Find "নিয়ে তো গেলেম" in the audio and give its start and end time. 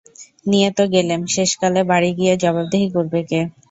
0.45-1.21